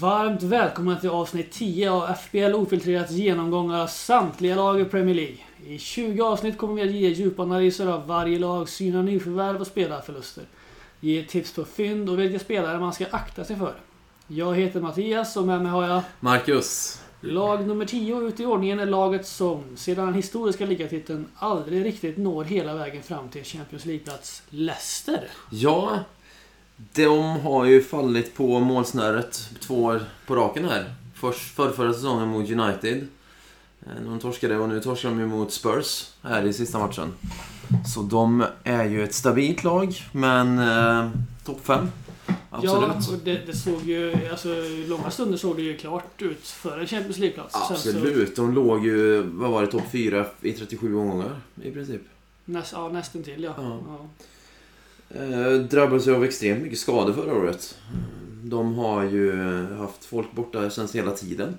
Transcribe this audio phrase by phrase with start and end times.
[0.00, 5.36] Varmt välkomna till avsnitt 10 av FBL Ofiltrerat genomgång av samtliga lag i Premier League.
[5.66, 9.66] I 20 avsnitt kommer vi att ge djupa analyser av varje lag, syna nyförvärv och
[9.66, 10.44] spelarförluster.
[11.00, 13.74] Ge tips på fynd och vilka spelare man ska akta sig för.
[14.26, 17.00] Jag heter Mattias och med mig har jag Marcus.
[17.20, 22.18] Lag nummer 10 ut i ordningen är laget som, sedan den historiska ligatiteln, aldrig riktigt
[22.18, 25.28] når hela vägen fram till Champions League-plats Leicester.
[25.50, 25.98] Ja,
[26.94, 30.94] de har ju fallit på målsnöret två år på raken här.
[31.14, 33.06] Först för förra säsongen mot United.
[33.86, 37.12] Eh, De torskade och nu torskar de ju mot Spurs här i sista matchen.
[37.94, 41.10] Så de är ju ett stabilt lag, men eh,
[41.44, 41.88] topp 5.
[42.50, 42.82] Absolut.
[43.08, 44.28] Ja, och det, det såg ju...
[44.30, 44.48] Alltså,
[44.86, 47.52] långa stunder såg det ju klart ut för en Champions League-plats.
[47.68, 48.36] Sen så- Absolut.
[48.36, 52.00] De låg ju, vad var det, topp 4 i 37 omgångar i princip.
[52.44, 53.54] Näst, ja, nästan till ja.
[53.56, 53.78] Ja.
[53.86, 54.06] ja.
[55.14, 57.78] Eh, drabbades ju av extremt mycket skador förra året.
[58.42, 59.36] De har ju
[59.78, 61.58] haft folk borta känns hela tiden.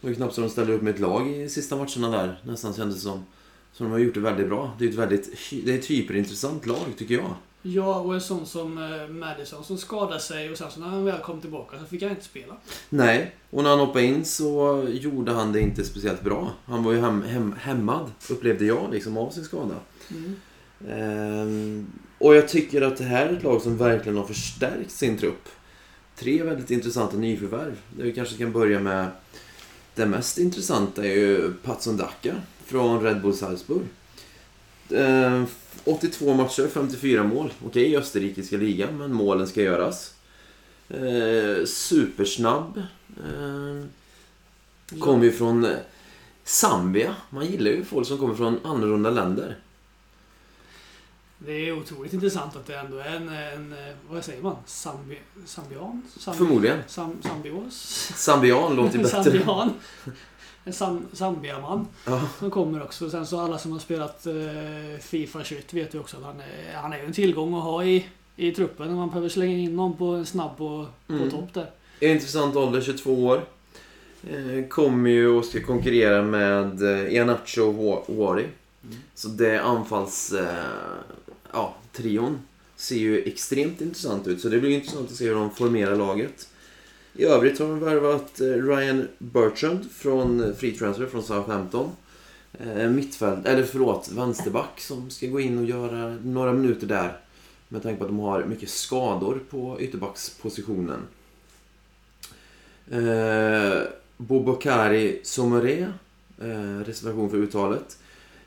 [0.00, 2.40] Det var ju knappt så de ställde upp med ett lag i sista matcherna där,
[2.44, 3.24] nästan kändes det som.
[3.72, 4.72] Så de har gjort det väldigt bra.
[4.78, 7.34] Det är ett väldigt det är ett hyperintressant lag, tycker jag.
[7.62, 11.04] Ja, och en sån som eh, Madison som skadade sig och sen så när han
[11.04, 12.56] väl kom tillbaka så fick han inte spela.
[12.88, 16.50] Nej, och när han hoppade in så gjorde han det inte speciellt bra.
[16.64, 19.74] Han var ju hem, hem, hämmad, upplevde jag, liksom, av sin skada.
[20.10, 20.36] Mm.
[20.88, 21.86] Ehm,
[22.20, 25.48] och jag tycker att det här är ett lag som verkligen har förstärkt sin trupp.
[26.16, 27.76] Tre väldigt intressanta nyförvärv.
[27.96, 29.06] Där vi kanske kan börja med
[29.94, 33.82] det mest intressanta är ju Patson Daka från Red Bull Salzburg.
[34.90, 35.46] Ehm,
[35.84, 37.52] 82 matcher, 54 mål.
[37.66, 40.14] Okej, i österrikiska ligan, men målen ska göras.
[40.88, 42.82] Eh, supersnabb.
[43.08, 43.84] Eh,
[44.98, 45.66] Kommer ju från
[46.44, 47.16] Zambia.
[47.30, 49.56] Man gillar ju folk som kommer från annorlunda länder.
[51.46, 53.74] Det är otroligt intressant att det ändå är en, en
[54.10, 54.56] vad säger man?
[54.66, 56.02] Zambi, zambian?
[56.18, 56.78] Zambi, Förmodligen.
[56.86, 57.74] Sam, zambios?
[58.16, 59.22] Zambian låter bättre.
[59.24, 59.70] Zambian.
[60.64, 62.22] En sam, Zambiaman Ja.
[62.38, 63.10] som kommer också.
[63.10, 64.34] Sen så alla som har spelat eh,
[65.00, 68.06] Fifa 21 vet ju också att han är, han är en tillgång att ha i,
[68.36, 71.30] i truppen när man behöver slänga in någon på en snabb på, på Mm.
[71.30, 71.70] topp där.
[72.00, 73.44] Intressant ålder, 22 år.
[74.30, 78.46] Eh, kommer ju och ska konkurrera med eh, Ianacho Wa- Wari.
[79.14, 80.32] Så det anfalls...
[80.32, 80.46] Eh,
[81.52, 82.38] ja, trion
[82.76, 84.40] ser ju extremt intressant ut.
[84.40, 86.48] Så det blir intressant att se hur de formerar laget.
[87.14, 91.90] I övrigt har de värvat eh, Ryan Bertrand från eh, Free Transfer från Southampton.
[92.52, 97.20] Eh, mittfält, eller förlåt, vänsterback som ska gå in och göra några minuter där.
[97.68, 101.00] Med tanke på att de har mycket skador på ytterbackspositionen.
[102.90, 103.82] Eh,
[104.16, 105.92] Bobokari Somore,
[106.40, 107.98] eh, reservation för uttalet.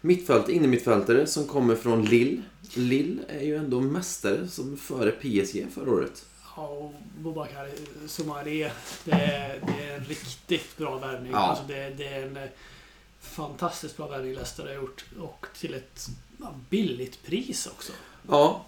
[0.06, 2.42] Mittfält, innermittfältare som kommer från Lille.
[2.74, 6.26] Lille är ju ändå mästare som före PSG förra året.
[6.56, 7.70] Ja, och Bobakar
[8.08, 8.70] Somari,
[9.06, 11.32] det, är- det är en riktigt bra värvning.
[11.32, 11.38] Ja.
[11.38, 12.44] Alltså det, det är en eh,
[13.22, 15.06] fantastiskt bra värvning Leicester har gjort.
[15.20, 16.08] Och till ett
[16.70, 17.92] billigt pris också.
[18.30, 18.66] Ja,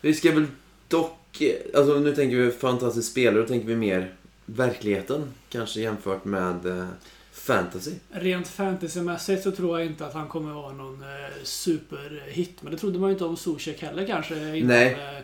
[0.00, 0.46] vi ska väl
[0.88, 1.40] dock...
[1.40, 4.14] eh, Alltså nu tänker vi fantastisk spelare, då tänker vi mer
[4.46, 5.32] verkligheten.
[5.48, 6.86] Kanske jämfört med eh,
[7.46, 7.90] fantasy.
[8.10, 11.08] Rent fantasymässigt så tror jag inte att han kommer vara någon eh,
[11.42, 12.62] superhit.
[12.62, 14.92] Men det trodde man ju inte om Zuzek heller kanske innan, Nej.
[14.92, 15.22] eh,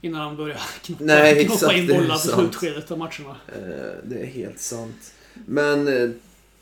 [0.00, 3.36] innan han började knoppa, Nej, knoppa exakt, in bollar på slutskedet av matcherna.
[3.48, 5.14] Eh, Det är helt sant.
[5.46, 6.10] Men eh,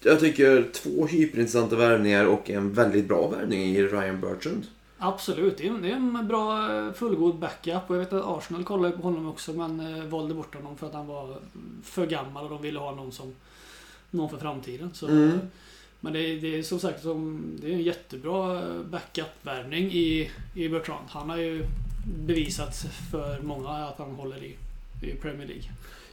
[0.03, 4.67] jag tycker två hyperintressanta värvningar och en väldigt bra värvning i Ryan Bertrand.
[5.03, 7.83] Absolut, det är, det är en bra fullgod backup.
[7.91, 10.95] Och jag vet att Arsenal kollade på honom också men valde bort honom för att
[10.95, 11.37] han var
[11.85, 13.35] för gammal och de ville ha någon som
[14.11, 14.91] någon för framtiden.
[14.95, 15.39] Så, Mm.
[16.03, 20.69] Men det, är- det är som sagt som, det är en jättebra backup-värvning i, i
[20.69, 21.05] Bertrand.
[21.09, 21.65] Han har ju
[22.27, 22.77] bevisat
[23.11, 24.57] för många att han håller i,
[25.03, 25.65] i Premier League.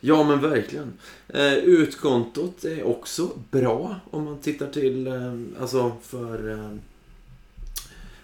[0.02, 0.94] Ja, men verkligen.
[1.28, 6.72] Eh, utkontot är också bra om man tittar till, eh, alltså för, eh,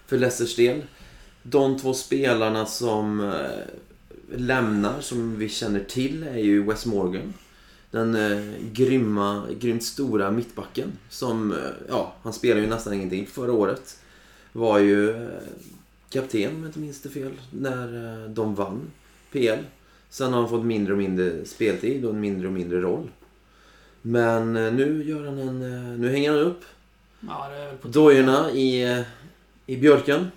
[0.06, 0.82] för Leicesters del.
[1.42, 7.34] De två spelarna som eh, lämnar, som vi känner till, är ju Wes Morgan.
[7.94, 11.58] Den eh, grymma, grymt stora mittbacken som, eh,
[11.88, 13.98] ja, han spelade ju nästan ingenting förra året.
[14.52, 15.28] Var ju eh,
[16.10, 18.80] kapten, om jag inte minns det fel, när eh, de vann
[19.32, 19.58] PL.
[20.10, 23.10] Sen har han fått mindre och mindre speltid och en mindre och mindre roll.
[24.02, 25.58] Men nu gör han en...
[26.00, 26.64] Nu hänger han upp
[27.20, 27.50] Ja,
[27.82, 29.04] dojorna i,
[29.66, 30.30] i björken.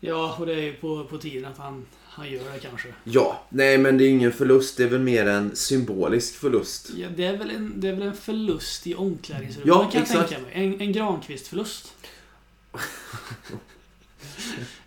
[0.00, 1.86] Ja, och det är ju på, på tiden att han,
[2.16, 2.88] han gör det kanske.
[3.04, 4.76] Ja, nej men det är ingen förlust.
[4.76, 6.90] Det är väl mer en symbolisk förlust.
[6.96, 10.02] Ja, det, är väl en, det är väl en förlust i omklädningsrummet Ja, kan jag
[10.02, 10.28] exakt.
[10.28, 10.52] tänka mig.
[10.54, 11.94] En, en Granqvist-förlust.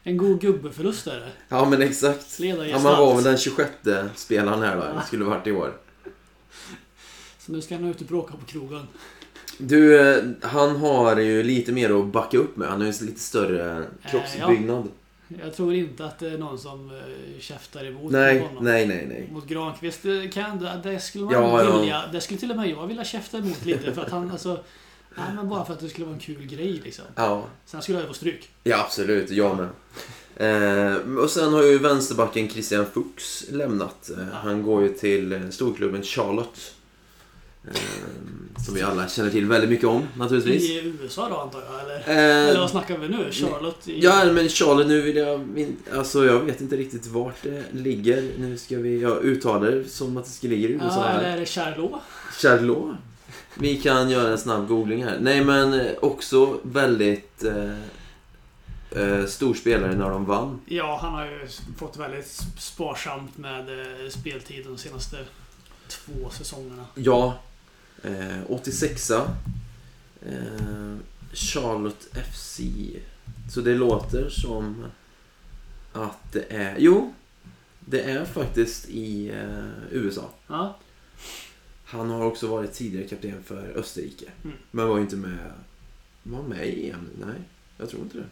[0.03, 1.31] en god gubbe-förlust är det.
[1.49, 2.39] Ja men exakt.
[2.39, 3.71] Ja, man var väl den 26
[4.15, 4.81] spelaren här då.
[4.81, 5.73] Det skulle varit i år.
[7.39, 8.87] Så nu ska han ut och bråka på krogen.
[9.57, 12.67] Du, eh, han har ju lite mer att backa upp med.
[12.69, 14.87] Han har ju lite större kroppsbyggnad.
[15.43, 18.63] Jag tror inte att det är någon som eh, käftar emot Nej, honom.
[18.63, 19.29] nej, nej, nej.
[19.31, 21.79] Mot Granqvist eh, kan det, det skulle man Ja, ja.
[21.79, 22.03] vilja.
[22.11, 24.59] Det skulle till och med jag vilja käfta emot lite för att han alltså...
[25.17, 27.05] Nej, men bara för att det skulle vara en kul grej liksom.
[27.15, 28.49] Ja, Sen skulle jag få stryk.
[28.63, 29.29] ja absolut.
[29.31, 29.67] Jag med.
[30.35, 34.09] Eh, och sen har ju vänsterbacken Christian Fuchs lämnat.
[34.17, 36.73] Eh, han går ju till storklubben Charlotte.
[37.67, 37.81] Eh,
[38.65, 40.69] som vi alla känner till väldigt mycket om naturligtvis.
[40.69, 41.95] I USA då antar jag, eller?
[41.99, 43.31] Eh, Eller vad snackar vi nu?
[43.31, 43.87] Charlotte?
[43.87, 44.03] I...
[44.03, 45.47] Ja, men Charlotte, nu vill jag...
[45.93, 48.31] Alltså, jag vet inte riktigt vart det ligger.
[48.37, 49.01] Nu ska vi...
[49.01, 52.01] Jag uttalar det som att det ska ligga i USA Ja, eller är det Charlot?
[52.41, 52.95] Charlot.
[53.53, 55.17] Vi kan göra en snabb googling här.
[55.21, 57.71] Nej, men eh, också väldigt eh,
[59.01, 60.59] eh, stor spelare när de vann.
[60.65, 61.47] Ja, han har ju
[61.77, 62.27] fått väldigt
[62.57, 63.65] sparsamt med
[64.09, 65.17] speltid de senaste
[65.87, 66.85] två säsongerna.
[66.95, 67.39] Ja.
[68.03, 69.29] Eh, 86a.
[70.25, 70.95] Eh,
[71.33, 72.61] Charlotte FC.
[73.49, 74.85] Så det låter som
[75.93, 76.75] att det är...
[76.79, 77.13] Jo.
[77.79, 80.29] Det är faktiskt i eh, USA.
[80.47, 80.77] Ja,
[81.85, 84.25] Han har också varit tidigare kapten för Österrike.
[84.43, 84.57] Mm.
[84.71, 85.51] Men var inte med...
[86.23, 87.09] Var med i EM?
[87.19, 87.35] Nej,
[87.77, 88.25] jag tror inte det.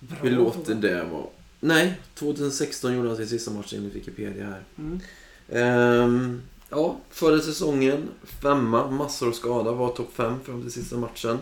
[0.00, 0.18] bra.
[0.22, 1.26] Vi låter det vara.
[1.60, 4.62] Nej, 2016 gjorde han sin sista match enligt Wikipedia här.
[4.78, 5.00] Mm.
[5.48, 8.08] Ehm, ja, förra säsongen
[8.42, 11.38] femma, massor av skada, var topp fem fram till sista matchen.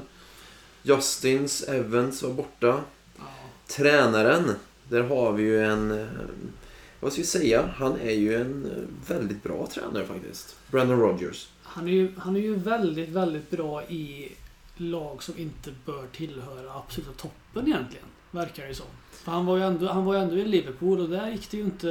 [0.82, 2.80] Justins Evans var borta.
[3.18, 3.24] Ja.
[3.66, 4.50] Tränaren,
[4.88, 5.90] där har vi ju en...
[6.00, 6.06] eh,
[7.00, 7.68] Vad ska vi säga?
[7.76, 10.56] Han är ju en eh, väldigt bra tränare faktiskt.
[10.70, 11.48] Brandon Rogers.
[11.62, 14.32] Han, är ju, han är ju väldigt, väldigt bra i
[14.76, 18.06] lag som inte bör tillhöra absoluta toppen egentligen.
[18.30, 18.86] Verkar det som.
[19.10, 21.56] För han var ju ändå, han var ju ändå i Liverpool och där gick det
[21.56, 21.88] ju inte...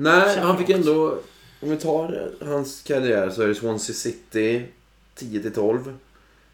[0.00, 1.18] Nej, han fick ändå...
[1.60, 4.64] Om vi tar hans karriär så är det Swansea City
[5.16, 5.94] 10-12.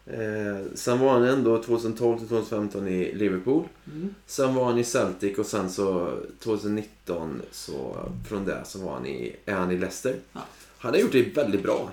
[0.05, 3.63] Eh, sen var han ändå 2012-2015 i Liverpool.
[3.87, 4.15] Mm.
[4.25, 7.95] Sen var han i Celtic och sen så 2019 så
[8.27, 10.15] från det så var han i, är han i Leicester.
[10.33, 10.41] Ja.
[10.77, 11.91] Han har gjort det väldigt bra.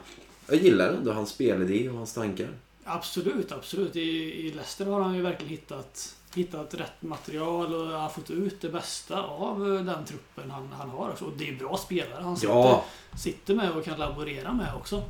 [0.49, 2.49] Jag gillar ändå hans spelidé och hans tankar.
[2.84, 3.96] Absolut, absolut.
[3.96, 4.00] I,
[4.46, 8.69] I Leicester har han ju verkligen hittat, hittat rätt material och har fått ut det
[8.69, 11.11] bästa av eh, den truppen han, han har.
[11.11, 11.25] också.
[11.25, 12.84] Och det är bra spelare han sitter, Ja,
[13.19, 15.02] sitter med och kan laborera med också.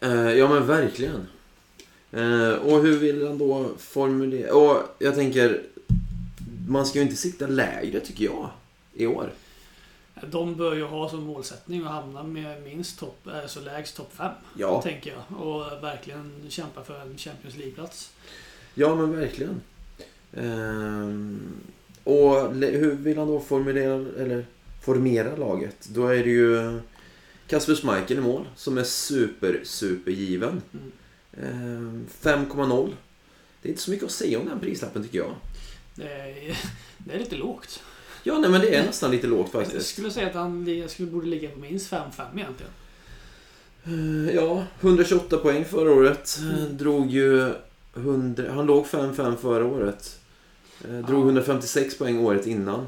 [0.00, 1.26] eh, ja men verkligen.
[2.12, 4.54] Eh, och hur vill han då formulera...
[4.54, 5.62] Och jag tänker,
[6.68, 8.50] man ska ju inte sitta lägre tycker jag
[8.94, 9.32] i år.
[10.26, 14.32] De bör ju ha som målsättning att hamna med minst topp, alltså lägst topp 5.
[14.56, 15.40] Ja, Tänker jag.
[15.40, 18.10] Och verkligen kämpa för en Champions League-plats.
[18.74, 19.60] Ja men verkligen.
[20.36, 21.40] Ehm,
[22.04, 24.46] och hur vill han då formulera, eller
[24.84, 25.88] formera laget?
[25.88, 26.80] Då är det ju
[27.46, 30.62] Kasper Schmeichel i mål, som är super, super given.
[30.72, 30.92] Mm.
[31.42, 32.92] Ehm, 5,0.
[33.62, 35.34] Det är inte så mycket att säga om den prislappen tycker jag.
[35.94, 36.56] Det är,
[36.98, 37.82] det är lite lågt.
[38.22, 39.86] Ja, nej men det är nästan lite lågt Jag faktiskt.
[39.88, 42.00] skulle säga att han skulle, borde ligga på minst 5-5
[42.34, 42.72] egentligen.
[43.84, 46.38] Eh, Ja, 128 poäng förra året.
[46.42, 46.76] Mm.
[46.76, 47.52] Drog ju
[47.96, 50.20] 100, han låg 5-5 förra året.
[50.84, 51.24] Eh, Drog Ja.
[51.24, 52.86] 156 poäng året innan.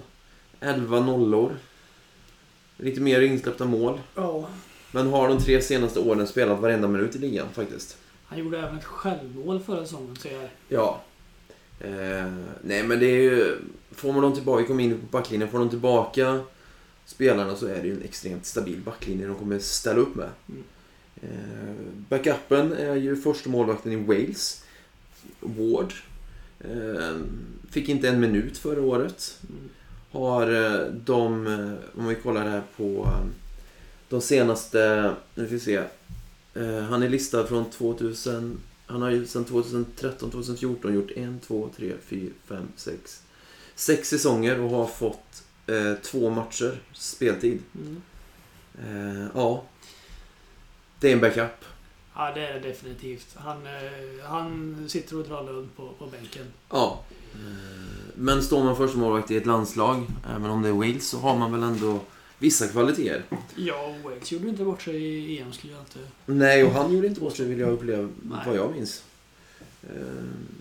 [0.61, 1.57] 11 nollor.
[2.77, 4.01] Lite mer insläppta mål.
[4.15, 4.49] Ja.
[4.93, 7.97] Men har de tre senaste åren spelat varenda minut i ligan faktiskt.
[8.25, 10.49] Han gjorde även ett självmål förra säsongen, ser jag.
[10.69, 11.01] Ja.
[11.81, 13.59] Eh, nej men det är ju...
[13.93, 16.41] Får man dem tillbaka, vi kom in på backlinjen, får de tillbaka
[17.07, 20.29] spelarna så är det ju en extremt stabil backlinje de kommer ställa upp med.
[20.49, 20.65] Mm.
[21.23, 21.75] Eh,
[22.09, 24.65] backupen är ju första målvakten i Wales.
[25.41, 25.93] Ward.
[26.61, 27.17] Eh,
[27.71, 29.39] fick inte en minut förra året.
[30.11, 33.09] Har eh, de, eh, om vi kollar här på
[34.09, 35.83] de senaste, nu ska vi se.
[36.89, 42.33] Han är listad från 2000, han har ju sedan 2013-2014 gjort en, två, tre, fyra,
[42.45, 43.23] fem, sex,
[43.75, 47.59] sex säsonger och har fått eh, två matcher speltid.
[47.75, 48.03] Mm.
[48.85, 49.65] Eh, ja.
[51.01, 51.65] Det är en backup.
[52.17, 53.27] Ja, det är det definitivt.
[53.35, 56.47] Han, eh, han sitter och drar lugn på, på bänken.
[56.71, 57.01] Ja.
[57.35, 57.39] Eh,
[58.15, 60.07] Men står man första målvakt i ett landslag,
[60.37, 62.01] även om det är Wales, så har man väl ändå
[62.39, 63.23] vissa kvaliteter.
[63.57, 65.99] Ja, Wales gjorde inte bort sig i EM skulle jag inte...
[66.27, 68.39] Nej, och han gjorde inte bort sig vill jag uppleva, Nej.
[68.47, 69.03] vad jag minns.
[69.83, 69.89] Eh,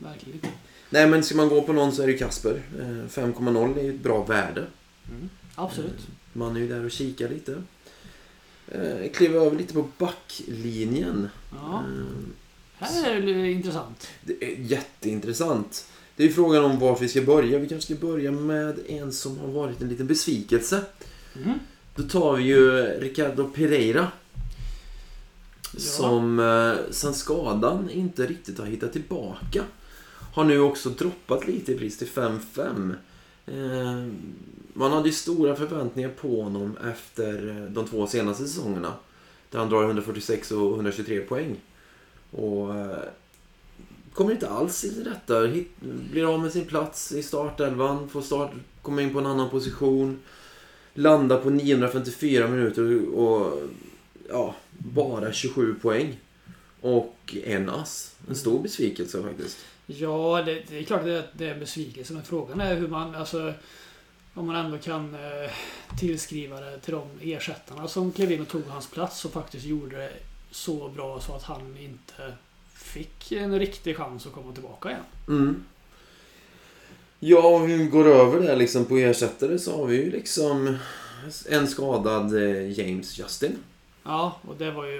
[0.03, 0.49] Verkligen inte.
[0.89, 2.61] Nej, men ska man gå på någon så är det Kasper.
[2.79, 4.65] Eh, 5,0 är ju ett bra värde.
[5.09, 5.29] Mm.
[5.55, 5.89] Absolut.
[5.99, 7.63] Eh, Man är ju där och kikar lite.
[8.67, 11.29] Eh, kliver över lite på backlinjen.
[11.51, 11.83] Ja,
[12.79, 14.07] Eh, här är det intressant.
[14.21, 15.87] Det är jätteintressant.
[16.15, 17.59] Det är ju frågan om var vi ska börja.
[17.59, 20.81] Vi kanske ska börja med en som har varit en liten besvikelse.
[21.43, 21.59] Mm.
[21.95, 24.11] Då tar vi ju Ricardo Pereira.
[25.73, 25.79] Ja.
[25.79, 29.63] Som eh, sen skadan inte riktigt har hittat tillbaka.
[30.33, 32.95] Har nu också droppat lite i pris till 5-5.
[33.45, 34.07] Eh,
[34.77, 38.93] man hade ju stora förväntningar på honom efter eh, de två senaste säsongerna.
[39.49, 41.55] Där han drar 146 och 123 poäng.
[42.31, 42.97] Och eh,
[44.13, 45.47] kommer inte alls i detta.
[45.47, 45.71] Hit,
[46.11, 48.09] blir av med sin plats i startelvan.
[48.09, 48.51] Får start,
[48.81, 50.19] Kommer in på en annan position.
[50.93, 53.61] Landar på 954 minuter och
[54.29, 56.19] ja, bara 27 poäng.
[56.81, 58.15] Och en ass.
[58.29, 59.57] En stor besvikelse faktiskt.
[59.85, 62.13] Ja, det, det är klart att det, det är en besvikelse.
[62.13, 63.15] Men frågan är hur man...
[63.15, 63.53] Alltså,
[64.35, 65.51] om man ändå kan eh,
[65.99, 69.97] tillskriva det till de ersättarna som klev in och tog hans plats och faktiskt gjorde
[69.97, 70.11] det
[70.51, 72.33] så bra så att han inte
[72.73, 75.03] fick en riktig chans att komma tillbaka igen.
[75.27, 75.63] Mm.
[77.19, 80.77] Ja, om vi går över där liksom på ersättare så har vi ju liksom
[81.49, 83.57] en skadad eh, James Justin.
[84.03, 84.99] Ja, och det var ju...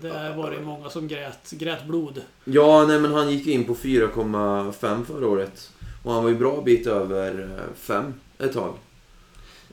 [0.00, 2.22] Det var det många som grät, grät blod.
[2.44, 5.70] Ja, nej men han gick in på 4,5 förra året.
[6.02, 8.74] Och han var ju bra bit över 5 ett tag.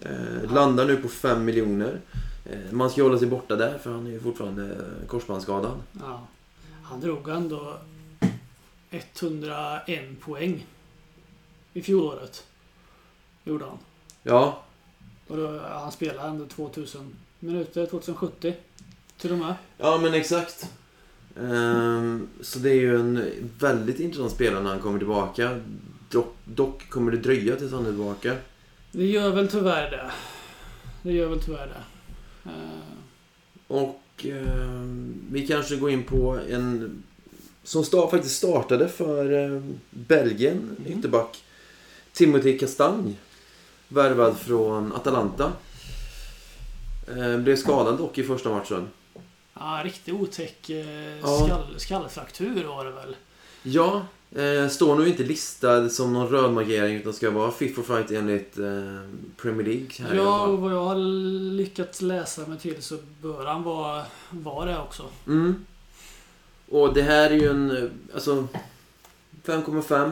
[0.02, 2.00] Eh, landar nu på 5 miljoner.
[2.46, 4.76] Eh, man ska hålla sig borta där för han är ju fortfarande
[5.08, 5.80] korsbandsskadad.
[6.00, 6.28] Ja.
[6.84, 7.78] Han drog ändå
[8.90, 10.66] 101 poäng
[11.74, 12.44] i fjolåret.
[13.44, 13.78] Gjorde han.
[14.24, 14.64] Ja,
[15.28, 18.56] Och då, han spelade ändå 2000 minuter, 2070.
[19.18, 19.54] Till och med.
[19.78, 20.70] ja men exakt.
[21.40, 23.26] Ehm, så det är ju en
[23.60, 25.60] väldigt intressant spelare när han kommer tillbaka.
[26.10, 28.36] Dock, dock kommer det dröja tills han är tillbaka.
[28.92, 30.12] Det gör väl tyvärr det.
[31.02, 31.84] Det gör väl tyvärr det.
[32.50, 32.58] Eh,
[33.68, 37.04] Och ehm, vi kanske går in på en
[37.64, 41.00] som sta- faktiskt startade för eh, Belgien, Mm.
[41.00, 41.44] ytterback.
[42.14, 43.14] Timothy Castagne.
[43.88, 45.52] Värvad från Atalanta.
[47.18, 48.88] Eh, blev skadad dock i första matchen.
[49.54, 51.46] Ja, riktigt otäck eh, Ja.
[51.46, 53.16] skall, skallfraktur var det väl.
[53.64, 54.06] Ja,
[54.36, 58.12] eh, står nog inte listad som någon röd markering utan ska vara fit for fight
[58.12, 59.00] enligt eh,
[59.38, 59.88] Premier League.
[60.00, 60.96] Här Ja, och vad jag har
[61.56, 65.06] lyckats läsa mig till så bör han vara, vara det också.
[65.28, 65.66] Mm.
[66.70, 67.72] Och det här är ju en...
[67.78, 68.48] eh, Alltså...
[69.46, 70.12] 5,5.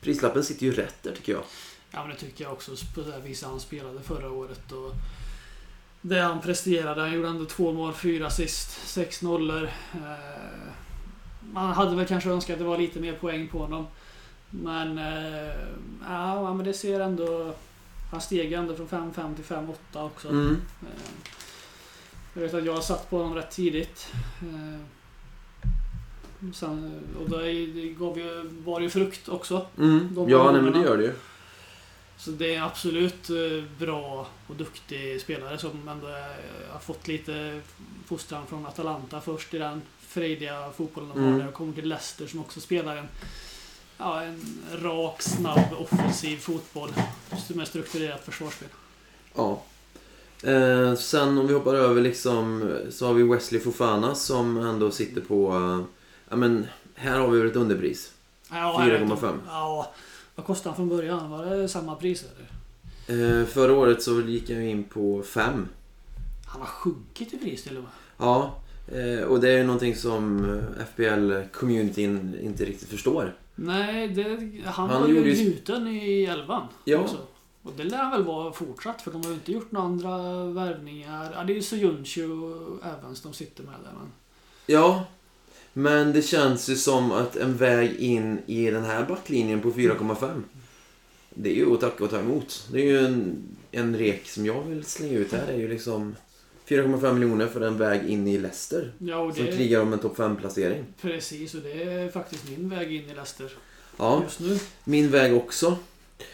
[0.00, 1.42] Prislappen sitter ju rätt där tycker jag.
[1.90, 4.72] Ja, men det tycker jag också på det viset han spelade förra året.
[4.72, 4.92] Och
[6.00, 7.00] det han presterade.
[7.00, 9.62] Han gjorde ändå två mål, fyra assist, sex nollor.
[9.92, 10.72] Eh,
[11.52, 13.86] man hade väl kanske önskat att det var lite mer poäng på honom.
[14.50, 15.54] Men, eh,
[16.08, 17.54] ja, men det ser ändå...
[18.10, 20.28] Han steg ändå från 5-5 till 5-8 också.
[20.28, 20.60] Mm.
[20.82, 20.88] Eh,
[22.34, 24.12] Jag vet att jag har satt på honom rätt tidigt.
[24.42, 24.80] Eh,
[26.54, 27.52] Sen, och det,
[27.98, 29.66] gav ju, var ju frukt också.
[29.78, 30.28] Mm.
[30.28, 31.12] Ja, nej, men det gör det ju.
[32.16, 33.30] Så det är absolut
[33.78, 36.06] bra och duktig spelare som ändå
[36.72, 37.60] har fått lite
[38.06, 41.38] fostran från Atalanta först i den frejdiga fotbollen de har Mm.
[41.38, 43.08] där och kommer till Leicester som också spelar en,
[43.98, 44.40] ja, en
[44.82, 46.90] rak, snabb, offensiv fotboll
[47.48, 48.68] med strukturerat försvarsspel.
[49.34, 49.62] Ja.
[50.42, 55.20] Eh, sen om vi hoppar över liksom så har vi Wesley Fofana som ändå sitter
[55.20, 55.52] på...
[55.54, 55.84] eh,
[56.28, 58.12] ja men, här har vi väl ett underpris.
[58.50, 59.14] Ja, jag vet inte.
[59.14, 59.38] 4,5.
[59.46, 59.92] Ja,
[60.34, 61.30] vad kostade han från början?
[61.30, 63.40] Var det samma pris eller?
[63.40, 65.68] Eh, förra året så gick jag in på 5.
[66.46, 67.92] Han har sjunkit i pris till och med.
[68.18, 68.59] Ja,
[68.90, 73.34] eh, och det är ju någonting som eh, FBL-communityn inte riktigt förstår.
[73.54, 74.24] Nej, det,
[74.64, 76.98] han, Han var ju gjuten i elvan Ja.
[76.98, 77.16] också.
[77.62, 80.44] Och det lär han väl vara fortsatt för de har ju inte gjort några andra
[80.44, 81.32] värvningar.
[81.34, 83.92] Ja, det är ju Soyuncu och Evans de sitter med där.
[83.98, 84.08] Men...
[84.66, 85.04] Ja,
[85.72, 90.42] men det känns ju som att en väg in i den här backlinjen på 4,5.
[91.34, 92.68] Det är ju att tacka och ta emot.
[92.72, 95.46] Det är ju en, en rek som jag vill slänga ut här.
[95.46, 96.14] Är ju liksom
[96.70, 98.92] 4,5 miljoner för en väg in i Leicester.
[98.98, 100.84] Ja, och Som det, krigar om en topp 5-placering.
[101.00, 101.54] precis.
[101.54, 103.52] Och det är faktiskt min väg in i Leicester
[103.96, 104.58] Ja, just nu.
[104.84, 105.76] min väg också.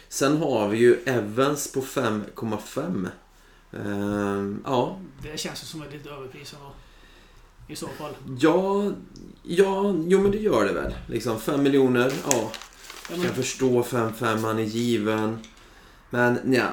[0.09, 3.07] Sen har vi ju Evans på 5,5.
[3.73, 6.71] Ehm, ja, Det känns som ett lite överpris ändå.
[7.67, 8.11] I så fall.
[8.39, 8.91] ja,
[9.43, 10.95] ja, jo men det gör det väl.
[11.07, 12.51] Liksom 5 miljoner, ja.
[13.09, 15.39] Ja, Jag kan förstå 5-5, han är given.
[16.09, 16.69] Men ja,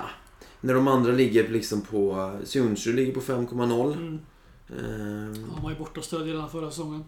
[0.64, 2.33] när de andra ligger liksom på...
[2.44, 3.92] Sundsjö ligger på 5,0.
[3.92, 4.21] mm,
[4.71, 7.04] Ehm, han var ju borta och stöd redan förra säsongen.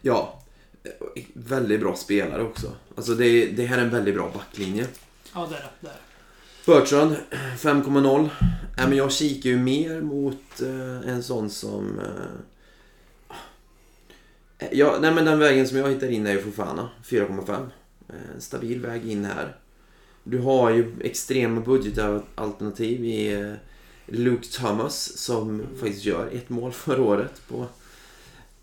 [0.00, 0.42] ja,
[1.34, 2.72] väldigt bra spelare också.
[2.96, 4.86] Alltså det, det här är en väldigt bra backlinje.
[5.34, 5.68] Ja, det är det.
[5.80, 6.00] det, är det.
[6.80, 7.16] Bertrand,
[7.58, 8.24] 5,0.
[8.78, 12.00] Äh, men jag kikar ju mer mot eh, en sån som...
[14.58, 17.52] Eh, ja, nej men den vägen som jag hittar in är ju Fofana, 4,5.
[18.08, 19.56] Eh, en stabil väg in här.
[20.24, 23.52] Du har ju extrema budgetalternativ i eh,
[24.06, 27.42] Luke Thomas som faktiskt gör ett mål förra året.
[27.48, 27.66] På,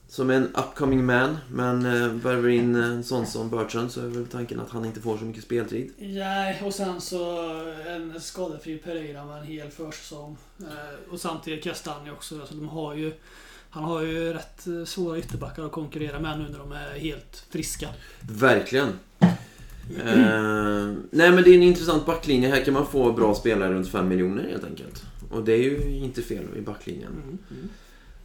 [0.08, 1.38] som en upcoming man.
[1.52, 5.02] Men eh, värver in en sån som Bertrand så är väl tanken att han inte
[5.02, 5.94] får så mycket speltid.
[5.98, 7.40] Nej, och sen så
[7.88, 10.38] en skadefri Pereira med en hel försäsong.
[10.60, 12.40] Eh, och samtidigt Castagne också.
[12.40, 13.14] Alltså de har ju,
[13.70, 17.46] han har ju rätt eh, svåra ytterbackar att konkurrera med nu när de är helt
[17.50, 17.90] friska.
[18.20, 19.00] Verkligen.
[19.96, 22.50] Eh, nej men det är en intressant backlinje.
[22.50, 25.04] Här kan man få bra spelare runt 5 miljoner helt enkelt.
[25.32, 27.12] Och det är ju inte fel i backlinjen.
[27.12, 27.70] Mm, mm.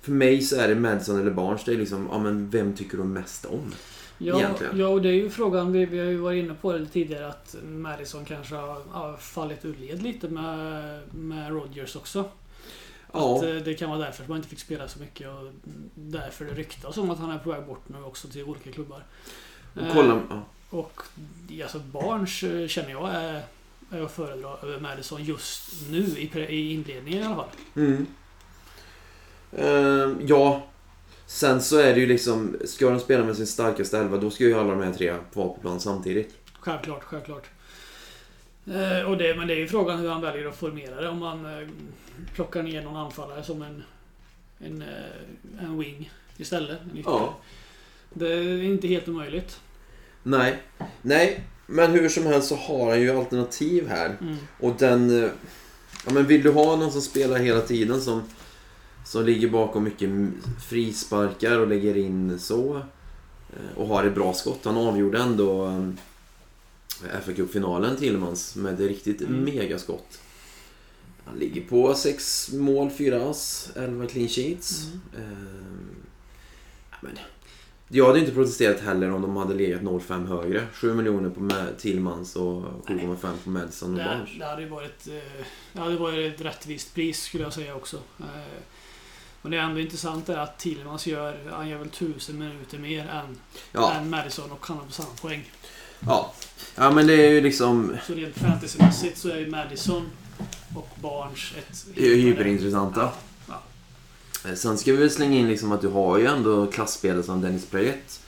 [0.00, 2.96] För mig så är det Madison eller Barnes, det är liksom, ja men vem tycker
[2.98, 3.74] du mest om?
[4.18, 4.78] Ja, Egentligen.
[4.78, 7.28] ja, och det är ju frågan, vi, vi har ju varit inne på det tidigare,
[7.28, 12.24] att Madison kanske har, har fallit ur led lite med, med Rodgers också.
[13.12, 13.36] Ja.
[13.36, 15.52] Att eh, det kan vara därför man inte fick spela så mycket och
[15.94, 19.04] därför det ryktas om att han är på väg bort nu också till olika klubbar.
[19.74, 20.42] Och Eh, kolla, ja.
[20.70, 21.02] Och
[21.62, 23.42] alltså Barnes eh, känner jag är,
[23.90, 27.48] är att föredra över Madison just nu i, i inledningen i alla fall.
[27.76, 28.06] Mm.
[29.58, 30.66] Ehm, ja.
[31.26, 34.44] Sen så är det ju liksom, ska de spela med sin starkaste elva då ska
[34.44, 36.34] ju alla de här tre vara på plan samtidigt.
[36.60, 37.46] Självklart, självklart.
[38.66, 41.08] Eh, och det, men det är ju frågan hur han väljer att formera det.
[41.08, 41.68] Om man eh,
[42.34, 43.82] plockar ner någon anfallare som en,
[44.58, 46.78] en, eh, en wing istället.
[46.80, 47.02] En.
[47.04, 47.36] Ja.
[48.10, 49.60] Det är inte helt omöjligt.
[50.22, 50.62] Nej.
[51.02, 54.16] Nej, men hur som helst så har han ju alternativ här.
[54.20, 54.36] Mm.
[54.60, 55.24] Och den...
[55.24, 55.30] eh,
[56.06, 58.22] Ja men vill du ha någon som spelar hela tiden som,
[59.04, 60.10] som ligger bakom mycket
[60.68, 62.76] frisparkar och lägger in så.
[62.76, 64.60] eh, Och har ett bra skott.
[64.64, 69.44] Han avgjorde ändå eh, fa Cup-finalen Tillmans med ett riktigt Mm.
[69.44, 70.20] megaskott.
[71.24, 74.86] Han ligger på 6 mål, 4 ass, 11 clean sheets.
[75.14, 75.26] Mm.
[75.32, 75.38] Eh,
[77.00, 77.18] men,
[77.88, 80.66] jag hade inte protesterat heller om de hade legat 0,5 högre.
[80.72, 84.30] 7 miljoner på Ma- Tillmans och 7,5 på Madison och Det, Barnes.
[84.38, 87.98] det hade ju varit, eh, det hade varit ett rättvist pris skulle jag säga också.
[89.44, 93.08] Men det är ändå intressant är att Tillemans gör, han gör väl tusen minuter mer
[93.08, 93.36] än,
[93.72, 95.50] Ja, än Madison och han har på samma poäng.
[96.06, 96.32] ja.
[96.76, 100.06] ja, men det är ju liksom Så rent fantasymässigt så är ju Madison
[100.76, 101.86] och Barnes ett...
[101.96, 103.10] hyperintressanta.
[103.48, 103.62] Ja.
[104.48, 107.40] Eh, Sen ska vi väl slänga in liksom att du har ju ändå klassspelare som
[107.40, 108.20] Dennis Payet.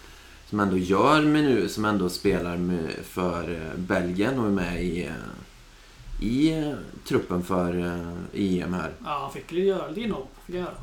[0.51, 2.59] Som ändå gör menu, som ändå spelar
[3.03, 6.75] för eh, Belgien och är med i, eh, i
[7.05, 7.75] truppen för
[8.35, 8.91] EM här.
[9.05, 10.31] Ja, han fick ju göra det inhopp.
[10.47, 10.75] Fick jag göra.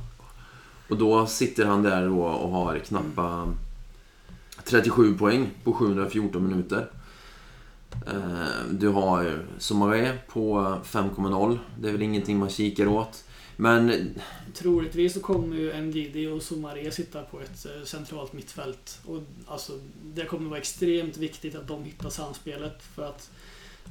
[0.90, 3.54] Och då sitter han där då och har knappa
[4.64, 6.90] 37 poäng på 714 minuter.
[8.08, 11.60] Eh, Du har Somaré på 5,0.
[11.80, 13.24] Det är väl ingenting man kikar åt.
[13.56, 14.10] Men
[14.54, 19.00] Troligtvis så kommer ju Ndidi och Soumaré sitta på ett eh, centralt mittfält.
[19.06, 22.84] Och alltså, det kommer vara extremt viktigt att de hittar samspelet.
[22.96, 23.30] För att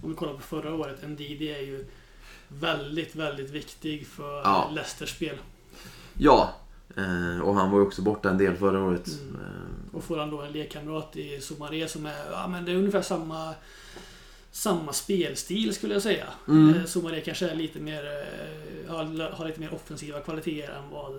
[0.03, 1.87] om vi kollar på förra året, Ndidi är ju
[2.49, 4.71] väldigt, väldigt viktig för Ja.
[4.75, 5.37] Leicesters spel.
[6.15, 6.55] ja,
[7.43, 9.07] och han var ju också borta en del förra året.
[9.09, 9.35] Mm.
[9.43, 12.77] Eh, Och får han då en lekkamrat i Soumaré som är, ja men det är
[12.77, 13.55] ungefär samma
[14.51, 16.25] samma spelstil skulle jag säga.
[16.49, 16.69] Mm.
[16.75, 16.87] Mm.
[16.87, 21.15] Soumaré kanske är lite mer, eh, har, har lite mer offensiva kvaliteter än vad,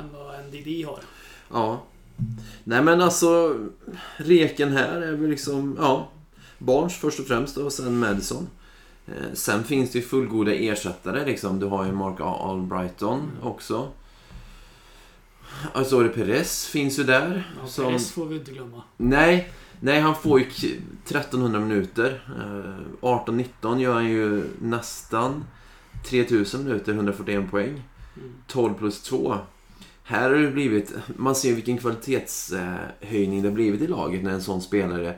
[0.00, 1.00] än vad Ndidi har.
[1.52, 1.82] Ja.
[2.64, 3.56] Nej men alltså,
[4.16, 6.08] reken här är väl liksom, ja.
[6.58, 8.48] Barnes först och främst och sen Madison.
[9.06, 11.58] Eh, sen finns det ju fullgoda ersättare liksom.
[11.60, 13.42] Du har ju Mark Albrighton Mm.
[13.42, 13.88] också.
[15.74, 17.52] Azore Perez finns ju där.
[17.62, 18.82] Ja, som, Perez får vi inte glömma.
[18.96, 20.66] nej, Nej, han får ju k-
[21.06, 22.22] 1300 minuter.
[22.38, 25.44] Eh, 18-19 gör han ju nästan
[26.04, 27.68] 3000 minuter, 141 poäng.
[28.16, 28.32] Mm.
[28.46, 29.36] 12 plus 2.
[30.02, 34.42] Här har det blivit, man ser vilken kvalitetshöjning det har blivit i laget när en
[34.42, 35.14] sån spelare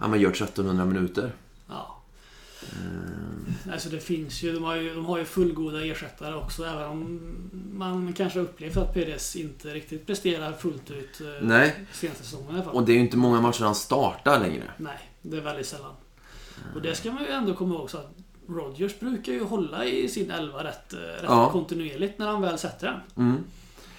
[0.00, 1.32] ja, man gör 1300 minuter.
[2.72, 6.84] Eh, Alltså det finns ju, de har ju, de har ju fullgoda ersättare också även
[6.88, 7.20] om
[7.72, 11.74] man kanske upplevt att Perez inte riktigt presterar fullt ut eh, Nej.
[11.92, 12.74] senaste säsongen i alla fall.
[12.74, 14.62] Och det är ju inte många matcher han startar längre.
[14.76, 15.92] Nej, det är väldigt sällan.
[16.74, 18.10] Och det ska man ju ändå komma ihåg så att
[18.48, 21.50] Rodgers brukar ju hålla i sin elva rätt, eh, rätt Ja.
[21.52, 23.26] kontinuerligt när han väl sätter den.
[23.26, 23.38] Mm.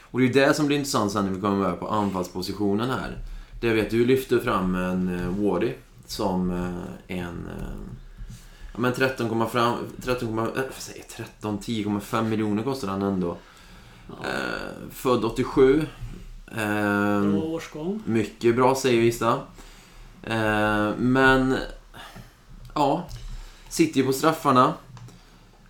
[0.01, 2.89] Och det är ju det som blir intressant sen när vi kommer över på anfallspositionen
[2.89, 3.17] här.
[3.61, 5.73] Det jag vet, du lyfter fram en Wardy
[6.05, 7.49] som eh, en...
[8.73, 13.37] eh, men 13, fram, 13, äh, vad säger jag, 13 10,5 miljoner kostar han ändå.
[14.07, 14.13] Ja.
[14.29, 15.85] Eh, född 87.
[16.51, 18.01] Eh, Bra årsgång.
[18.05, 19.39] mycket bra säger vissa.
[20.23, 21.55] Eh, men...
[22.75, 23.07] Ja.
[23.69, 24.73] Sitter ju på straffarna.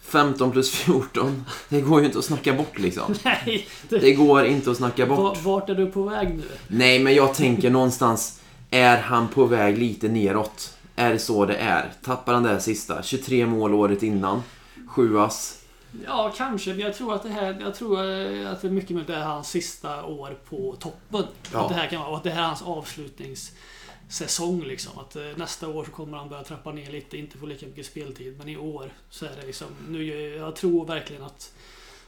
[0.02, 1.46] 15 plus 14.
[1.70, 3.16] Det går ju inte att snacka bort liksom.
[3.24, 5.20] Nej, det, Det går inte att snacka bort.
[5.20, 6.44] va- vart är du på väg nu?
[6.68, 10.78] Nej, men jag tänker någonstans, är han på väg lite neråt?
[11.00, 11.92] Är det så det är?
[12.04, 13.04] Tappar han det här sista?
[13.04, 14.44] 23 mål året innan.
[14.88, 15.66] 7 ass.
[16.06, 16.70] Ja, kanske.
[16.70, 19.22] Men jag tror att det här, jag tror eh, att det är mycket möjligt är
[19.22, 21.24] hans sista år på toppen.
[21.54, 21.62] Ja.
[21.62, 25.00] Att det här kan vara, och att det här är hans avslutningssäsong liksom.
[25.00, 27.86] Att eh, nästa år så kommer han börja trappa ner lite, inte få lika mycket
[27.86, 28.36] speltid.
[28.38, 31.54] Men i år så är det liksom, nu, jag tror verkligen att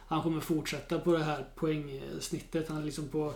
[0.07, 2.69] han kommer fortsätta på det här poängsnittet.
[2.69, 3.33] Han är liksom på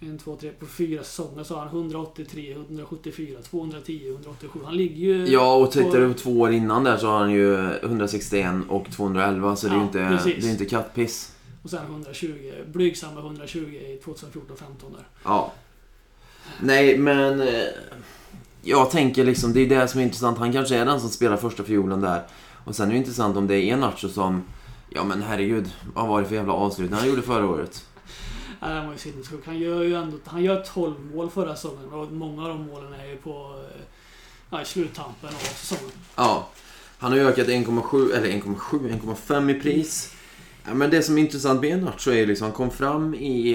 [0.00, 4.60] en, två, tre, på fyra säsonger så har han 183, 174, 210, 187.
[4.64, 5.26] Han ligger ju...
[5.26, 8.86] Ja, och tittar du på två år innan där så har han ju 161 och
[8.92, 10.44] 211, så det är ju Ja, inte, precis.
[10.44, 11.32] det är inte kattpiss.
[11.62, 12.34] Och sen 120,
[12.72, 14.22] blygsamma 120 i 2014-15
[14.80, 15.06] där.
[15.24, 15.52] Ja.
[16.60, 17.40] Nej, men...
[17.40, 17.48] eh,
[18.62, 20.38] Jag tänker liksom, det är det som är intressant.
[20.38, 22.22] Han kanske är den som spelar första fiolen där.
[22.64, 24.42] Och sen är det intressant om det är Nacho som...
[24.90, 27.84] Ja men herregud, vad var det för jävla avslutning han gjorde förra året?
[28.74, 29.46] Han var ju sinnessjuk.
[29.46, 32.92] Han gör ju ändå han gör 12 mål förra säsongen och många av de målen
[32.92, 33.82] är ju på eh,
[34.50, 35.92] ja, sluttampen av säsongen.
[36.16, 36.48] Ja.
[36.98, 40.16] Han har ju ökat 1,7, eller 1,7, 1,5 i pris.
[40.66, 43.54] Ja, men det som är intressant med Nacho är ju liksom, han kom fram i...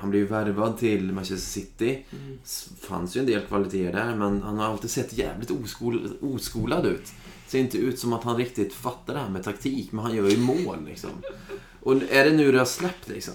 [0.00, 2.04] Han blev ju värvad till Manchester City.
[2.10, 2.38] Mm.
[2.80, 7.12] Fanns ju en del kvaliteter där, men han har alltid sett jävligt oskol, oskolad ut.
[7.46, 10.28] Ser inte ut som att han riktigt fattar det här med taktik, men han gör
[10.28, 11.10] ju mål liksom.
[11.80, 13.34] Och är det nu det har släppt liksom?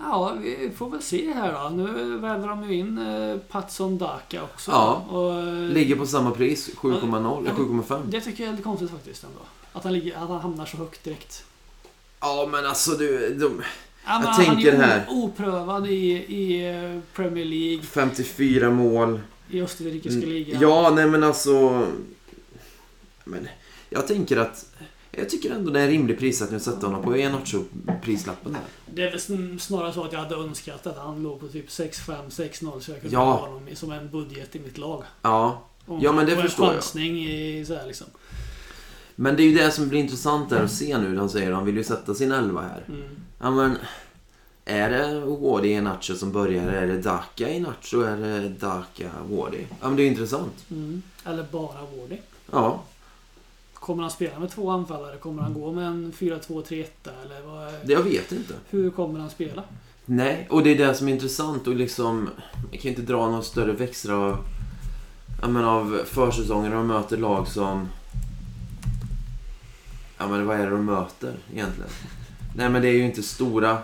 [0.00, 1.68] Ja, vi får väl se här då.
[1.68, 4.70] Nu värvar de ju in eh, Patson Daka också.
[4.70, 4.94] Ja.
[5.10, 8.02] Och, eh, Ligger på samma pris, 7,0, Ja, eller 7,5.
[8.06, 9.40] Det tycker jag är lite konstigt faktiskt ändå.
[9.72, 11.44] Att han, ligger, att han hamnar så högt direkt.
[12.20, 13.62] Ja, men alltså du, de,
[14.06, 15.06] Ja, men Jag han tänker är ju här.
[15.08, 19.20] o- oprövad i, i eh, Premier League, 54 mål.
[19.50, 20.60] i österrikiska Mm, ligan.
[20.60, 21.86] Ja, nej men alltså...
[23.24, 23.48] Men
[23.90, 24.66] jag tänker att...
[25.10, 28.60] Jag tycker ändå det är en rimlig prissättning att sätta honom på Enacho-prislappen där.
[28.94, 31.68] Det är väl sn- snarare så att jag hade önskat att han låg på typ
[31.68, 33.20] 6-5, 6-0 så jag kunde Ja.
[33.24, 35.02] ha honom i- som en budget i mitt lag.
[35.22, 36.74] Ja, Om Ja, men det och förstår en jag.
[36.74, 38.06] chansning i så här liksom.
[39.14, 41.16] men det är ju det som blir intressant där att se nu.
[41.18, 42.84] Han säger han vill ju sätta sin elva här.
[42.88, 43.08] Mm.
[43.40, 43.76] Ja, men...
[44.64, 46.68] Är det Wardy Enacho som börjar?
[46.68, 48.00] Är det Daka Enacho?
[48.00, 49.58] Är det Daka Wardy?
[49.80, 50.64] Ja, men det är ju intressant.
[50.70, 51.02] Mm.
[51.24, 52.16] Eller bara Wardy.
[52.52, 52.82] Ja,
[53.80, 55.16] Kommer han spela med två anfallare?
[55.16, 56.84] Kommer han gå med en 4-2-3-1
[57.24, 58.54] eller vad, är- det jag vet inte.
[58.70, 59.62] hur kommer han spela?
[60.04, 62.28] Nej, och det är det som är intressant och liksom...
[62.72, 64.38] Jag kan inte dra någon större växlar av,
[65.48, 67.88] men av försäsonger och möter lag som...
[70.18, 71.90] Ja men vad är det de möter egentligen?
[72.56, 73.78] Nej men det är ju inte stora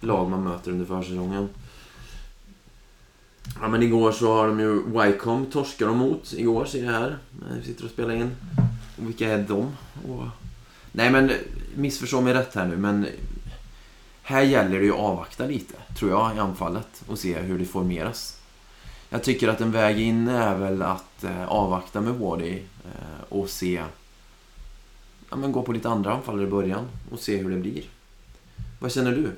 [0.00, 1.48] lag man möter under försäsongen.
[3.60, 7.18] Ja men igår så har de ju Wycombe torskar de mot igår ser jag här.
[7.48, 8.30] när Vi sitter och spelar in.
[8.96, 9.76] Och vilka är de?
[10.08, 10.24] Och...
[10.92, 11.32] Nej men
[11.74, 13.06] missförstå mig rätt här nu men
[14.22, 17.64] här gäller det ju att avvakta lite, tror jag, i anfallet och se hur det
[17.64, 18.40] formeras.
[19.08, 22.52] Jag tycker att en väg in är väl att eh, avvakta med Wardy
[22.84, 23.82] eh, och se...
[25.30, 27.82] Ja, men gå på lite andra anfallare i början och se hur det blir.
[28.78, 29.30] Vad känner du?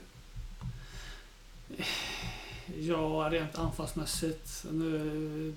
[2.81, 4.65] Ja, rent anfallsmässigt.
[4.71, 5.55] Nu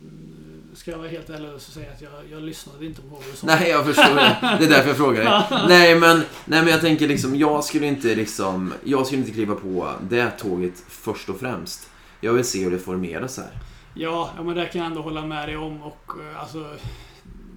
[0.74, 3.48] ska jag vara helt ärlig och säga att jag, jag lyssnade inte på sa.
[3.48, 4.58] Nej, jag förstår det.
[4.60, 5.68] Det är därför jag frågar dig.
[5.68, 8.74] Nej, men, nej, men jag tänker liksom, jag skulle inte liksom...
[8.84, 11.90] Jag skulle inte kliva på det tåget först och främst.
[12.22, 13.52] Jag vill se hur det formeras här.
[13.94, 15.82] Ja, ja, men det kan jag ändå hålla med dig om.
[15.82, 16.76] Och, eh, alltså,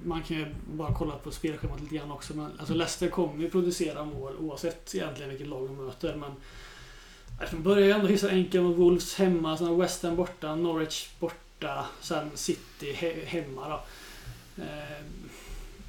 [0.05, 2.37] man kan ju bara kolla på spelschemat lite grann också.
[2.37, 6.17] Men, alltså, Leicester kommer ju producera mål oavsett egentligen vilket lag de möter.
[6.17, 6.31] Men
[7.41, 11.09] alltså, de börjar ju ändå hyfsat enkelt med Wolves hemma, sen West Ham borta, Norwich
[11.21, 11.85] borta.
[12.01, 13.81] Sen City he hemma då.
[14.63, 15.05] Eh,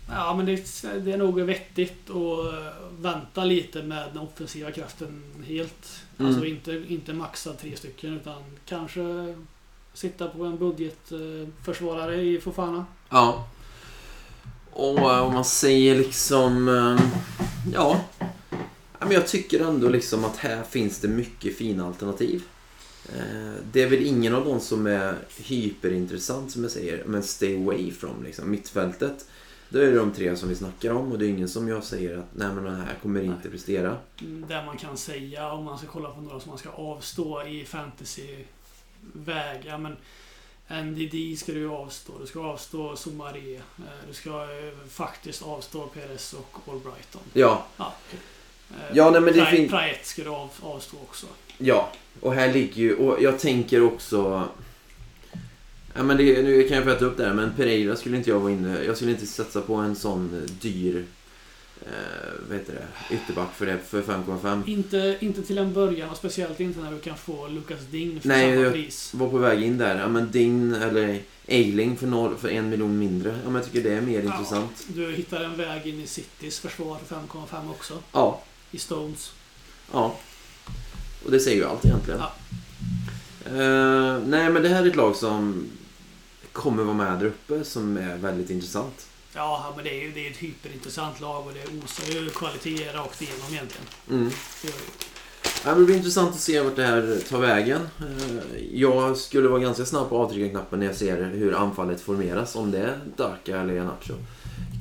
[0.09, 6.01] ja, men det, det är nog vettigt att vänta lite med den offensiva kraften helt.
[6.17, 6.31] Mm.
[6.31, 9.35] Alltså inte, inte maxa tre stycken utan kanske
[9.93, 12.85] sitta på en budgetförsvarare i Fofana.
[13.09, 13.47] Ja.
[14.71, 16.67] Och eh, om man säger liksom...
[16.69, 17.05] eh,
[17.73, 18.01] Ja.
[18.99, 22.43] Men jag tycker ändå liksom att här finns det mycket fina alternativ.
[23.15, 27.55] Eh, Det är väl ingen av dem som är hyperintressant som jag säger, men stay
[27.63, 28.51] away from liksom.
[28.51, 29.25] Mittfältet,
[29.69, 31.83] då är det de tre som vi snackar om och det är ingen som jag
[31.83, 33.97] säger att nej men den här kommer inte prestera.
[34.19, 37.65] Det man kan säga om man ska kolla på några som man ska avstå i
[37.65, 39.61] fantasy-väg.
[39.65, 39.95] Ja, men
[40.85, 42.13] NDD ska du avstå.
[42.21, 43.55] Du ska avstå Somaré.
[43.55, 43.61] Eh,
[44.07, 47.21] Du ska eh, faktiskt avstå Perez och Albrighton.
[47.33, 47.93] Ja, Ja,
[48.93, 51.25] Ja, nej, men det Praet- fin- Praet du av, avstå också.
[51.57, 51.91] ja.
[52.21, 54.47] Och här ligger ju, och jag tänker också...
[55.95, 58.29] Ja, men det, nu kan jag få äta upp det här, men Pereira skulle inte
[58.29, 58.83] jag vara inne...
[58.83, 61.05] Jag skulle inte satsa på en sån dyr...
[61.81, 61.91] Eh,
[62.49, 63.15] vad heter det?
[63.15, 64.69] Ytterback för det, för 5,5.
[64.69, 68.27] Inte, inte till en början och speciellt inte när du kan få Lucas Ding för
[68.27, 69.13] Nej, samma jag- pris.
[69.13, 69.99] Var på väg in där.
[69.99, 73.29] Ja, men Din eller Eiling för, noll, för en miljon mindre.
[73.29, 74.85] Ja, men jag tycker det är mer intressant.
[74.87, 77.93] Du hittar en väg in i Citys försvar för 5,5 också.
[78.11, 78.41] Ja.
[78.71, 79.31] I Stones.
[79.91, 80.15] Ja.
[81.25, 82.19] Och det säger ju allt egentligen.
[82.19, 82.31] Ja.
[83.45, 85.69] Eh, nej, men det här är ett lag som
[86.51, 89.07] kommer vara med där uppe som är väldigt intressant.
[89.33, 92.91] Ja, men det är ju det är ett hyperintressant lag och det osar ju kvalitet
[92.93, 93.85] rakt igenom egentligen.
[94.09, 94.29] Mm.
[94.63, 94.73] Det.
[95.65, 97.81] Ja, det blir intressant att se vart det här tar vägen.
[97.99, 102.55] Eh, Jag skulle vara ganska snabb på avtryckarknappen när jag ser hur anfallet formeras.
[102.55, 104.13] Om det är Daka eller Nacho.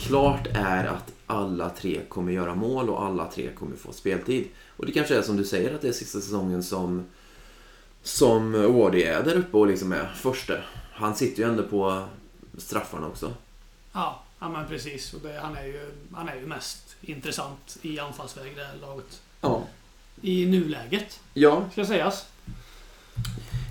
[0.00, 4.48] Klart är att alla tre kommer göra mål och alla tre kommer få speltid.
[4.76, 7.04] Och det kanske är som du säger att det är sista säsongen som
[8.02, 10.54] som Wardy är där uppe och liksom är första.
[10.92, 12.04] Han sitter ju ändå på
[12.58, 13.32] straffarna också.
[13.92, 15.14] Ja, ja men precis.
[15.14, 19.22] Och det, han, är ju, han är ju mest intressant i anfallsväg det här laget.
[19.40, 19.62] Ja.
[20.20, 22.26] I nuläget, Ja, ska sägas.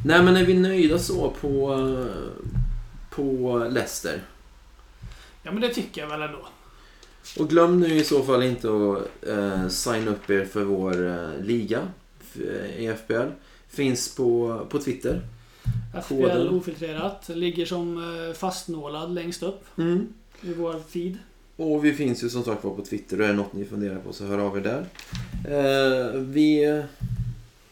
[0.05, 1.77] nej men är vi nöjda så på,
[3.09, 4.21] på Leicester?
[5.43, 6.47] Ja, men det tycker jag väl ändå.
[7.39, 11.43] Och glöm nu i så fall inte att eh, signa upp er för vår eh,
[11.45, 11.87] liga
[12.35, 13.27] eh, i FBL.
[13.69, 15.21] Finns på, på Twitter.
[16.07, 16.49] Koden.
[16.49, 17.29] ofiltrerat.
[17.29, 19.65] Ligger som eh, fastnålad längst upp
[20.41, 21.17] i vår feed.
[21.55, 23.19] Och vi finns ju som sagt var på Twitter.
[23.19, 24.85] Och är det något ni funderar på så hör av er där.
[25.47, 26.83] Eh, vi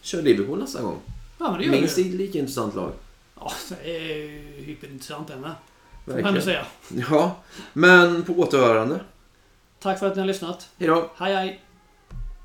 [0.02, 0.98] kör Liverpool nästa gång.
[1.40, 2.04] Ja, men det gör Minst vi.
[2.04, 2.92] lika intressant lag.
[3.40, 3.52] Ja,
[3.84, 4.28] det är ju
[4.66, 5.52] hyperintressant med.
[6.06, 6.66] Får man ändå säga.
[7.10, 7.36] Ja,
[7.74, 9.00] men på återhörande.
[9.82, 10.70] Tack för att ni har lyssnat.
[10.80, 11.10] Hejdå!
[11.18, 11.60] Hej hej!